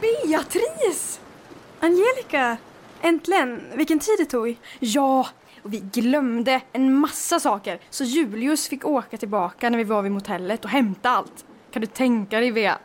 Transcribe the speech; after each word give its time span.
Beatrice! 0.00 1.20
Angelica! 1.80 2.56
Äntligen! 3.00 3.62
Vilken 3.74 3.98
tid 3.98 4.14
det 4.18 4.24
tog. 4.24 4.56
Ja, 4.78 5.26
och 5.62 5.74
vi 5.74 5.78
glömde 5.78 6.60
en 6.72 6.94
massa 6.94 7.40
saker 7.40 7.80
så 7.90 8.04
Julius 8.04 8.68
fick 8.68 8.84
åka 8.84 9.16
tillbaka 9.16 9.70
när 9.70 9.78
vi 9.78 9.84
var 9.84 10.02
vid 10.02 10.12
motellet 10.12 10.64
och 10.64 10.70
hämta 10.70 11.10
allt. 11.10 11.44
Kan 11.70 11.80
du 11.80 11.86
tänka 11.86 12.40
dig 12.40 12.52
Bea? 12.52 12.78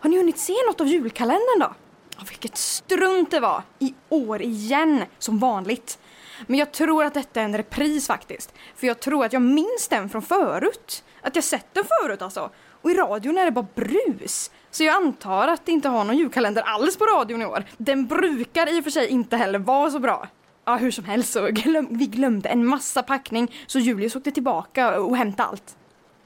Har 0.00 0.10
ni 0.10 0.16
hunnit 0.16 0.38
se 0.38 0.52
något 0.66 0.80
av 0.80 0.86
julkalendern 0.86 1.60
då? 1.60 1.74
Oh, 2.18 2.24
vilket 2.28 2.56
strunt 2.56 3.30
det 3.30 3.40
var! 3.40 3.62
I 3.78 3.94
år 4.08 4.42
igen, 4.42 5.04
som 5.18 5.38
vanligt. 5.38 5.98
Men 6.46 6.58
jag 6.58 6.72
tror 6.72 7.04
att 7.04 7.14
detta 7.14 7.40
är 7.40 7.44
en 7.44 7.56
repris 7.56 8.06
faktiskt. 8.06 8.54
För 8.76 8.86
jag 8.86 9.00
tror 9.00 9.24
att 9.24 9.32
jag 9.32 9.42
minns 9.42 9.88
den 9.90 10.08
från 10.08 10.22
förut. 10.22 11.04
Att 11.22 11.34
jag 11.34 11.44
sett 11.44 11.66
den 11.74 11.84
förut 11.84 12.22
alltså. 12.22 12.50
Och 12.82 12.90
i 12.90 12.94
radion 12.94 13.38
är 13.38 13.44
det 13.44 13.50
bara 13.50 13.66
brus. 13.74 14.50
Så 14.70 14.84
jag 14.84 14.94
antar 14.94 15.48
att 15.48 15.66
det 15.66 15.72
inte 15.72 15.88
har 15.88 16.04
någon 16.04 16.16
julkalender 16.16 16.62
alls 16.62 16.96
på 16.96 17.04
radion 17.04 17.42
i 17.42 17.46
år. 17.46 17.64
Den 17.76 18.06
brukar 18.06 18.76
i 18.76 18.80
och 18.80 18.84
för 18.84 18.90
sig 18.90 19.08
inte 19.08 19.36
heller 19.36 19.58
vara 19.58 19.90
så 19.90 19.98
bra. 19.98 20.28
Ja, 20.64 20.76
hur 20.76 20.90
som 20.90 21.04
helst 21.04 21.32
så 21.32 21.46
glöm 21.46 21.86
vi 21.90 22.06
glömde 22.06 22.48
en 22.48 22.66
massa 22.66 23.02
packning 23.02 23.54
så 23.66 23.78
Julius 23.78 24.16
åkte 24.16 24.30
tillbaka 24.30 25.00
och 25.00 25.16
hämtade 25.16 25.48
allt. 25.48 25.76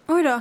Oj 0.06 0.22
då. 0.22 0.40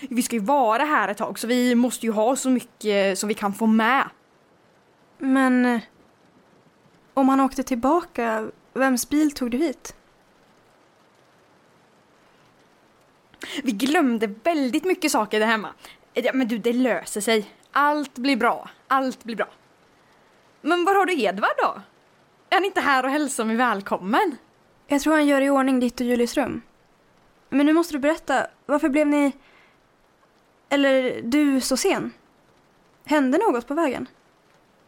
Vi 0.00 0.22
ska 0.22 0.36
ju 0.36 0.42
vara 0.42 0.84
här 0.84 1.08
ett 1.08 1.18
tag 1.18 1.38
så 1.38 1.46
vi 1.46 1.74
måste 1.74 2.06
ju 2.06 2.12
ha 2.12 2.36
så 2.36 2.50
mycket 2.50 3.18
som 3.18 3.28
vi 3.28 3.34
kan 3.34 3.54
få 3.54 3.66
med. 3.66 4.04
Men 5.18 5.66
eh, 5.66 5.80
om 7.14 7.28
han 7.28 7.40
åkte 7.40 7.62
tillbaka, 7.62 8.48
vems 8.74 9.08
bil 9.08 9.30
tog 9.30 9.50
du 9.50 9.58
hit? 9.58 9.95
Vi 13.62 13.72
glömde 13.72 14.26
väldigt 14.26 14.84
mycket 14.84 15.12
saker 15.12 15.40
där 15.40 15.46
hemma. 15.46 15.68
Men 16.34 16.48
du, 16.48 16.58
det 16.58 16.72
löser 16.72 17.20
sig. 17.20 17.50
Allt 17.72 18.14
blir 18.18 18.36
bra. 18.36 18.70
Allt 18.88 19.24
blir 19.24 19.36
bra. 19.36 19.48
Men 20.60 20.84
var 20.84 20.94
har 20.94 21.06
du 21.06 21.20
Edvard 21.20 21.56
då? 21.58 21.80
Är 22.50 22.54
han 22.54 22.64
inte 22.64 22.80
här 22.80 23.04
och 23.04 23.10
hälsar 23.10 23.44
mig 23.44 23.56
välkommen? 23.56 24.36
Jag 24.86 25.00
tror 25.00 25.14
han 25.14 25.26
gör 25.26 25.40
i 25.40 25.50
ordning 25.50 25.80
ditt 25.80 26.00
och 26.00 26.06
Julius 26.06 26.36
rum. 26.36 26.62
Men 27.48 27.66
nu 27.66 27.72
måste 27.72 27.94
du 27.94 27.98
berätta, 27.98 28.46
varför 28.66 28.88
blev 28.88 29.06
ni... 29.06 29.32
Eller 30.68 31.22
du 31.22 31.60
så 31.60 31.76
sen? 31.76 32.12
Hände 33.04 33.38
något 33.38 33.66
på 33.66 33.74
vägen? 33.74 34.06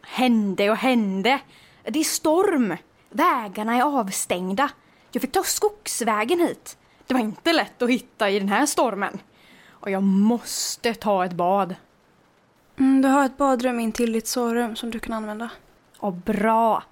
Hände 0.01 0.69
och 0.69 0.77
hände. 0.77 1.39
Det 1.83 1.99
är 1.99 2.03
storm. 2.03 2.77
Vägarna 3.09 3.75
är 3.75 3.99
avstängda. 3.99 4.69
Jag 5.11 5.21
fick 5.21 5.31
ta 5.31 5.43
skogsvägen 5.43 6.39
hit. 6.39 6.77
Det 7.09 7.13
var 7.13 7.21
inte 7.21 7.53
lätt 7.53 7.81
att 7.81 7.89
hitta 7.89 8.29
i 8.29 8.39
den 8.39 8.49
här 8.49 8.65
stormen. 8.65 9.19
Och 9.69 9.89
jag 9.89 10.03
måste 10.03 10.93
ta 10.93 11.25
ett 11.25 11.33
bad. 11.33 11.75
Mm, 12.79 13.01
du 13.01 13.07
har 13.07 13.25
ett 13.25 13.37
badrum 13.37 13.79
in 13.79 13.91
till 13.91 14.11
ditt 14.11 14.27
sovrum 14.27 14.75
som 14.75 14.91
du 14.91 14.99
kan 14.99 15.13
använda. 15.13 15.49
Och 15.97 16.13
bra. 16.13 16.83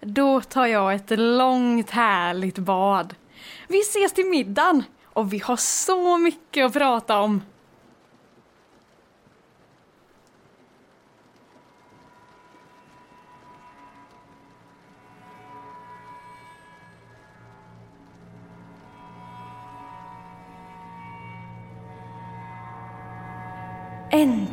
Då 0.00 0.40
tar 0.40 0.66
jag 0.66 0.94
ett 0.94 1.18
långt 1.18 1.90
härligt 1.90 2.58
bad. 2.58 3.14
Vi 3.68 3.80
ses 3.80 4.12
till 4.12 4.26
middagen 4.26 4.82
och 5.04 5.32
vi 5.32 5.38
har 5.38 5.56
så 5.56 6.18
mycket 6.18 6.66
att 6.66 6.72
prata 6.72 7.20
om. 7.20 7.42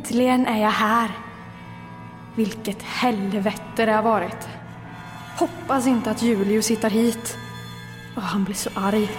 Äntligen 0.02 0.46
är 0.46 0.62
jag 0.62 0.70
här. 0.70 1.10
Vilket 2.34 2.82
helvete 2.82 3.86
det 3.86 3.92
har 3.92 4.02
varit. 4.02 4.48
Hoppas 5.38 5.86
inte 5.86 6.10
att 6.10 6.22
Julius 6.22 6.70
hittar 6.70 6.90
hit. 6.90 7.38
Och 8.16 8.22
han 8.22 8.44
blir 8.44 8.54
så 8.54 8.70
arg. 8.74 9.10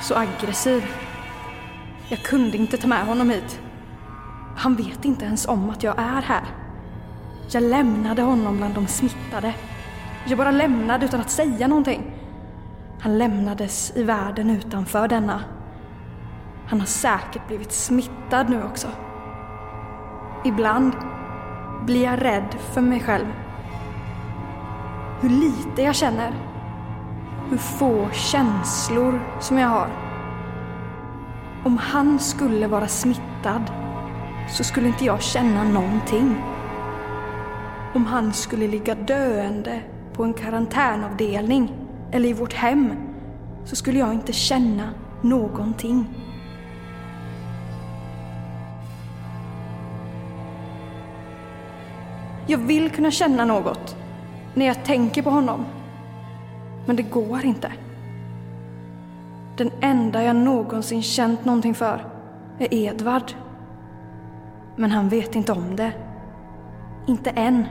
Så 0.00 0.14
aggressiv. 0.14 0.84
Jag 2.08 2.22
kunde 2.22 2.56
inte 2.56 2.76
ta 2.76 2.86
med 2.86 3.06
honom 3.06 3.30
hit. 3.30 3.60
Han 4.56 4.74
vet 4.74 5.04
inte 5.04 5.24
ens 5.24 5.48
om 5.48 5.70
att 5.70 5.82
jag 5.82 5.98
är 5.98 6.22
här. 6.22 6.44
Jag 7.50 7.62
lämnade 7.62 8.22
honom 8.22 8.56
bland 8.56 8.74
de 8.74 8.86
smittade. 8.86 9.54
Jag 10.26 10.38
bara 10.38 10.50
lämnade 10.50 11.06
utan 11.06 11.20
att 11.20 11.30
säga 11.30 11.68
någonting. 11.68 12.14
Han 13.00 13.18
lämnades 13.18 13.92
i 13.96 14.02
världen 14.02 14.50
utanför 14.50 15.08
denna. 15.08 15.40
Han 16.68 16.80
har 16.80 16.86
säkert 16.86 17.48
blivit 17.48 17.72
smittad 17.72 18.50
nu 18.50 18.62
också. 18.62 18.88
Ibland 20.46 20.92
blir 21.86 22.04
jag 22.04 22.24
rädd 22.24 22.56
för 22.74 22.80
mig 22.80 23.00
själv. 23.00 23.26
Hur 25.20 25.28
lite 25.28 25.82
jag 25.82 25.94
känner. 25.94 26.32
Hur 27.50 27.56
få 27.56 28.08
känslor 28.12 29.20
som 29.40 29.58
jag 29.58 29.68
har. 29.68 29.88
Om 31.64 31.78
han 31.78 32.18
skulle 32.18 32.66
vara 32.66 32.88
smittad 32.88 33.62
så 34.48 34.64
skulle 34.64 34.86
inte 34.86 35.04
jag 35.04 35.22
känna 35.22 35.64
någonting. 35.64 36.36
Om 37.94 38.06
han 38.06 38.32
skulle 38.32 38.68
ligga 38.68 38.94
döende 38.94 39.80
på 40.12 40.24
en 40.24 40.34
karantänavdelning 40.34 41.72
eller 42.12 42.28
i 42.28 42.32
vårt 42.32 42.52
hem 42.52 42.92
så 43.64 43.76
skulle 43.76 43.98
jag 43.98 44.12
inte 44.12 44.32
känna 44.32 44.90
någonting. 45.22 46.06
Jag 52.46 52.58
vill 52.58 52.90
kunna 52.90 53.10
känna 53.10 53.44
något 53.44 53.96
när 54.54 54.66
jag 54.66 54.84
tänker 54.84 55.22
på 55.22 55.30
honom. 55.30 55.66
Men 56.86 56.96
det 56.96 57.02
går 57.02 57.44
inte. 57.44 57.72
Den 59.56 59.70
enda 59.80 60.22
jag 60.22 60.36
någonsin 60.36 61.02
känt 61.02 61.44
någonting 61.44 61.74
för 61.74 62.04
är 62.58 62.74
Edvard. 62.74 63.32
Men 64.76 64.90
han 64.90 65.08
vet 65.08 65.34
inte 65.34 65.52
om 65.52 65.76
det. 65.76 65.92
Inte 67.06 67.30
än. 67.30 67.66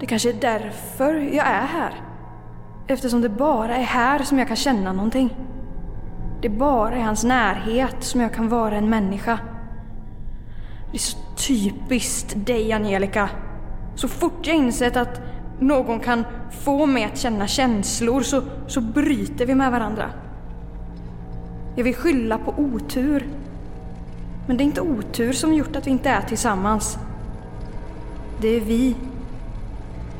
Det 0.00 0.06
kanske 0.06 0.28
är 0.30 0.40
därför 0.40 1.14
jag 1.14 1.46
är 1.46 1.66
här. 1.66 1.94
Eftersom 2.86 3.20
det 3.20 3.28
bara 3.28 3.76
är 3.76 3.82
här 3.82 4.18
som 4.18 4.38
jag 4.38 4.48
kan 4.48 4.56
känna 4.56 4.92
någonting. 4.92 5.36
Det 6.42 6.48
bara 6.48 6.96
är 6.96 7.02
hans 7.02 7.24
närhet 7.24 7.96
som 8.04 8.20
jag 8.20 8.34
kan 8.34 8.48
vara 8.48 8.76
en 8.76 8.90
människa. 8.90 9.38
Det 10.94 10.98
är 10.98 11.00
så 11.00 11.18
typiskt 11.36 12.34
dig, 12.36 12.72
Angelica. 12.72 13.28
Så 13.94 14.08
fort 14.08 14.46
jag 14.46 14.56
insett 14.56 14.96
att 14.96 15.20
någon 15.60 16.00
kan 16.00 16.24
få 16.50 16.86
mig 16.86 17.04
att 17.04 17.18
känna 17.18 17.46
känslor 17.46 18.22
så, 18.22 18.42
så 18.66 18.80
bryter 18.80 19.46
vi 19.46 19.54
med 19.54 19.70
varandra. 19.70 20.10
Jag 21.76 21.84
vill 21.84 21.94
skylla 21.94 22.38
på 22.38 22.54
otur. 22.56 23.26
Men 24.46 24.56
det 24.56 24.62
är 24.62 24.64
inte 24.64 24.80
otur 24.80 25.32
som 25.32 25.54
gjort 25.54 25.76
att 25.76 25.86
vi 25.86 25.90
inte 25.90 26.10
är 26.10 26.22
tillsammans. 26.22 26.98
Det 28.40 28.48
är 28.48 28.60
vi. 28.60 28.96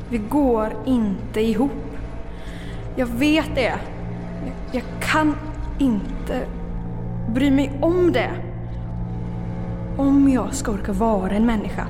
Vi 0.09 0.17
går 0.17 0.73
inte 0.85 1.41
ihop. 1.41 1.97
Jag 2.95 3.07
vet 3.07 3.55
det. 3.55 3.79
Jag, 4.45 4.53
jag 4.71 4.83
kan 5.01 5.35
inte 5.79 6.45
bry 7.33 7.51
mig 7.51 7.79
om 7.81 8.11
det. 8.11 8.31
Om 9.97 10.29
jag 10.29 10.53
ska 10.53 10.71
orka 10.71 10.93
vara 10.93 11.31
en 11.31 11.45
människa 11.45 11.87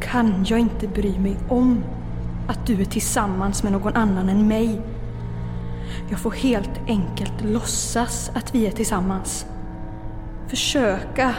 kan 0.00 0.44
jag 0.48 0.58
inte 0.58 0.88
bry 0.88 1.18
mig 1.18 1.36
om 1.48 1.84
att 2.48 2.66
du 2.66 2.80
är 2.80 2.84
tillsammans 2.84 3.62
med 3.62 3.72
någon 3.72 3.94
annan 3.94 4.28
än 4.28 4.48
mig. 4.48 4.80
Jag 6.10 6.20
får 6.20 6.30
helt 6.30 6.80
enkelt 6.86 7.44
låtsas 7.44 8.30
att 8.34 8.54
vi 8.54 8.66
är 8.66 8.70
tillsammans. 8.70 9.46
Försöka 10.46 11.34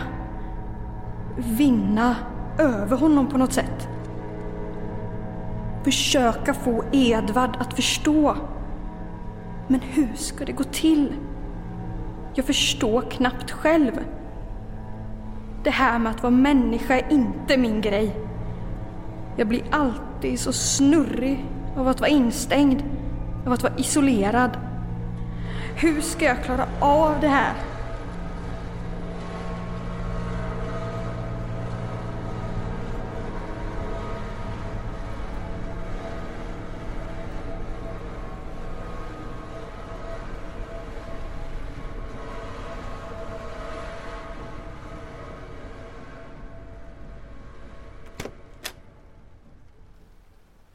vinna 1.38 2.16
över 2.60 2.98
honom 2.98 3.28
på 3.28 3.38
något 3.38 3.54
sätt. 3.54 3.88
Försöka 5.84 6.54
få 6.54 6.84
Edvard 6.92 7.58
att 7.60 7.74
förstå. 7.74 8.36
Men 9.68 9.80
hur 9.80 10.14
ska 10.16 10.46
det 10.46 10.52
gå 10.52 10.64
till? 10.64 11.14
Jag 12.34 12.46
förstår 12.46 13.02
knappt 13.02 13.52
själv. 13.52 13.92
Det 15.68 15.72
här 15.72 16.00
med 16.00 16.12
att 16.12 16.24
vara 16.24 16.32
människa 16.32 16.96
är 16.96 17.12
inte 17.12 17.58
min 17.58 17.82
grej. 17.82 18.16
Jag 19.36 19.48
blir 19.48 19.62
alltid 19.72 20.40
så 20.40 20.54
snurrig 20.54 21.46
av 21.78 21.88
att 21.88 22.00
vara 22.00 22.10
instängd, 22.10 22.84
av 23.46 23.54
att 23.54 23.64
vara 23.64 23.74
isolerad. 23.78 24.58
Hur 25.76 26.02
ska 26.02 26.26
jag 26.26 26.44
klara 26.44 26.66
av 26.80 27.16
det 27.22 27.28
här? 27.28 27.54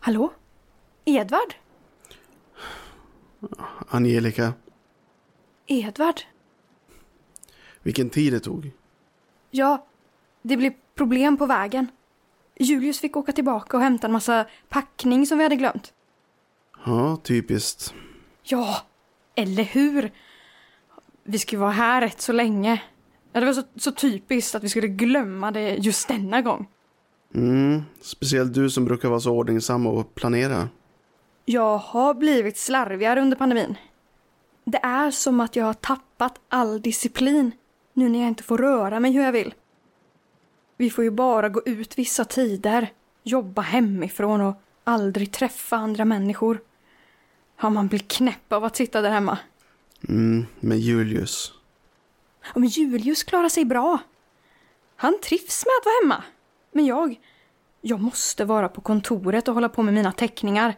Hallå? 0.04 0.32
Edvard? 1.04 1.54
Angelica, 3.88 4.52
Edvard? 5.66 6.20
vilken 7.82 8.10
tid 8.10 8.32
det 8.32 8.40
tog. 8.40 8.70
Ja, 9.50 9.86
det 10.42 10.56
blev 10.56 10.72
problem 10.94 11.36
på 11.36 11.46
vägen. 11.46 11.86
Julius 12.58 13.00
fick 13.00 13.16
åka 13.16 13.32
tillbaka 13.32 13.76
och 13.76 13.82
hämta 13.82 14.06
en 14.06 14.12
massa 14.12 14.46
packning 14.68 15.26
som 15.26 15.38
vi 15.38 15.44
hade 15.44 15.56
glömt. 15.56 15.92
Ja, 16.84 17.16
typiskt. 17.22 17.94
Ja, 18.42 18.76
eller 19.34 19.64
hur? 19.64 20.12
Vi 21.24 21.38
skulle 21.38 21.60
vara 21.60 21.70
här 21.70 22.00
rätt 22.00 22.20
så 22.20 22.32
länge. 22.32 22.82
Ja, 23.32 23.40
det 23.40 23.46
var 23.46 23.52
så, 23.52 23.62
så 23.76 23.92
typiskt 23.92 24.54
att 24.54 24.64
vi 24.64 24.68
skulle 24.68 24.88
glömma 24.88 25.50
det 25.50 25.74
just 25.74 26.08
denna 26.08 26.42
gång. 26.42 26.68
Mm, 27.34 27.82
speciellt 28.00 28.54
du 28.54 28.70
som 28.70 28.84
brukar 28.84 29.08
vara 29.08 29.20
så 29.20 29.30
ordningsam 29.30 29.86
och 29.86 30.14
planera. 30.14 30.68
Jag 31.44 31.78
har 31.78 32.14
blivit 32.14 32.56
slarvigare 32.56 33.20
under 33.20 33.36
pandemin. 33.36 33.76
Det 34.64 34.78
är 34.82 35.10
som 35.10 35.40
att 35.40 35.56
jag 35.56 35.64
har 35.64 35.74
tappat 35.74 36.40
all 36.48 36.82
disciplin 36.82 37.52
nu 37.92 38.08
när 38.08 38.18
jag 38.18 38.28
inte 38.28 38.42
får 38.42 38.58
röra 38.58 39.00
mig 39.00 39.12
hur 39.12 39.22
jag 39.22 39.32
vill. 39.32 39.54
Vi 40.76 40.90
får 40.90 41.04
ju 41.04 41.10
bara 41.10 41.48
gå 41.48 41.62
ut 41.66 41.98
vissa 41.98 42.24
tider, 42.24 42.92
jobba 43.22 43.62
hemifrån 43.62 44.40
och 44.40 44.54
aldrig 44.84 45.32
träffa 45.32 45.76
andra 45.76 46.04
människor. 46.04 46.60
Ja, 47.60 47.70
man 47.70 47.88
blir 47.88 47.98
knäpp 47.98 48.52
av 48.52 48.64
att 48.64 48.76
sitta 48.76 49.00
där 49.00 49.10
hemma. 49.10 49.38
Mm, 50.08 50.46
med 50.60 50.78
Julius. 50.78 51.52
Ja, 52.42 52.50
men 52.54 52.68
Julius 52.68 53.22
klarar 53.22 53.48
sig 53.48 53.64
bra. 53.64 53.98
Han 54.96 55.20
trivs 55.22 55.64
med 55.66 55.72
att 55.80 55.84
vara 55.84 55.94
hemma. 56.02 56.24
Men 56.72 56.86
jag, 56.86 57.20
jag 57.80 58.00
måste 58.00 58.44
vara 58.44 58.68
på 58.68 58.80
kontoret 58.80 59.48
och 59.48 59.54
hålla 59.54 59.68
på 59.68 59.82
med 59.82 59.94
mina 59.94 60.12
teckningar. 60.12 60.74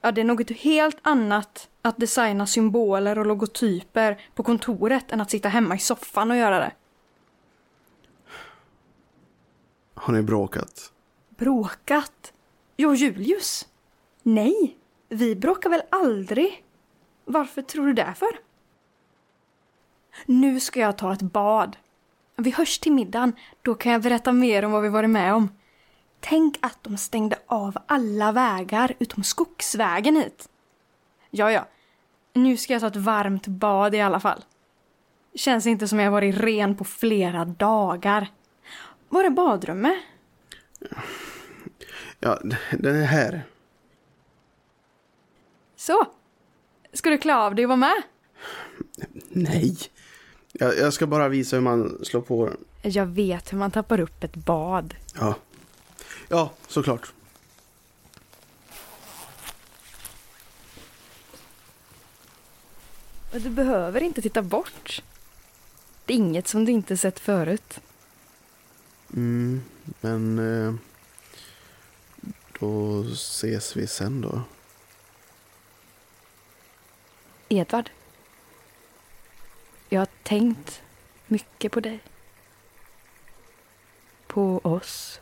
Ja, 0.00 0.12
det 0.12 0.20
är 0.20 0.24
något 0.24 0.50
helt 0.50 0.98
annat 1.02 1.68
att 1.82 1.96
designa 1.96 2.46
symboler 2.46 3.18
och 3.18 3.26
logotyper 3.26 4.20
på 4.34 4.42
kontoret 4.42 5.12
än 5.12 5.20
att 5.20 5.30
sitta 5.30 5.48
hemma 5.48 5.74
i 5.74 5.78
soffan 5.78 6.30
och 6.30 6.36
göra 6.36 6.58
det. 6.58 6.72
Har 9.94 10.14
ni 10.14 10.22
bråkat? 10.22 10.92
Bråkat? 11.28 12.32
Jag 12.76 12.88
och 12.88 12.96
Julius? 12.96 13.68
Nej, 14.22 14.76
vi 15.08 15.36
bråkar 15.36 15.70
väl 15.70 15.82
aldrig? 15.90 16.64
Varför 17.24 17.62
tror 17.62 17.86
du 17.86 17.92
det 17.92 18.14
för? 18.16 18.40
Nu 20.26 20.60
ska 20.60 20.80
jag 20.80 20.98
ta 20.98 21.12
ett 21.12 21.22
bad. 21.22 21.76
Vi 22.40 22.50
hörs 22.50 22.78
till 22.78 22.92
middagen, 22.92 23.32
då 23.62 23.74
kan 23.74 23.92
jag 23.92 24.02
berätta 24.02 24.32
mer 24.32 24.64
om 24.64 24.72
vad 24.72 24.82
vi 24.82 24.88
varit 24.88 25.10
med 25.10 25.34
om. 25.34 25.48
Tänk 26.20 26.58
att 26.60 26.78
de 26.82 26.96
stängde 26.96 27.38
av 27.46 27.78
alla 27.86 28.32
vägar 28.32 28.94
utom 28.98 29.24
skogsvägen 29.24 30.16
hit. 30.16 30.48
Ja, 31.30 31.52
ja. 31.52 31.68
Nu 32.32 32.56
ska 32.56 32.72
jag 32.72 32.80
ta 32.80 32.86
ett 32.86 32.96
varmt 32.96 33.46
bad 33.46 33.94
i 33.94 34.00
alla 34.00 34.20
fall. 34.20 34.44
Känns 35.34 35.66
inte 35.66 35.88
som 35.88 35.98
jag 35.98 36.10
varit 36.10 36.36
ren 36.36 36.76
på 36.76 36.84
flera 36.84 37.44
dagar. 37.44 38.28
Var 39.08 39.24
är 39.24 39.30
badrummet? 39.30 39.98
Ja, 42.20 42.38
den 42.78 42.96
är 42.96 43.06
här. 43.06 43.42
Så. 45.76 46.06
Ska 46.92 47.10
du 47.10 47.18
klä 47.18 47.34
av 47.34 47.54
dig 47.54 47.64
och 47.64 47.68
vara 47.68 47.76
med? 47.76 48.02
Nej. 49.28 49.76
Jag, 50.58 50.78
jag 50.78 50.92
ska 50.92 51.06
bara 51.06 51.28
visa 51.28 51.56
hur 51.56 51.62
man 51.62 52.04
slår 52.04 52.20
på 52.20 52.46
den. 52.46 52.92
Jag 52.92 53.06
vet 53.06 53.52
hur 53.52 53.58
man 53.58 53.70
tappar 53.70 54.00
upp 54.00 54.24
ett 54.24 54.36
bad. 54.36 54.94
Ja. 55.14 55.34
Ja, 56.28 56.52
såklart. 56.68 57.12
Och 63.32 63.40
du 63.40 63.50
behöver 63.50 64.00
inte 64.00 64.22
titta 64.22 64.42
bort. 64.42 65.02
Det 66.04 66.12
är 66.12 66.16
inget 66.16 66.48
som 66.48 66.64
du 66.64 66.72
inte 66.72 66.96
sett 66.96 67.18
förut. 67.18 67.80
Mm, 69.14 69.62
men... 70.00 70.38
Eh, 70.38 70.74
då 72.60 73.04
ses 73.12 73.76
vi 73.76 73.86
sen 73.86 74.20
då. 74.20 74.42
Edvard. 77.48 77.90
Jag 79.88 80.00
har 80.00 80.08
tänkt 80.22 80.82
mycket 81.26 81.72
på 81.72 81.80
dig. 81.80 81.98
På 84.26 84.60
oss. 84.64 85.20